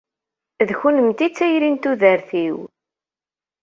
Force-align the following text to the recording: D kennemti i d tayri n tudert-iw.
D 0.67 0.69
kennemti 0.79 1.23
i 1.25 1.29
d 1.31 1.35
tayri 1.35 1.69
n 1.71 1.75
tudert-iw. 1.77 2.57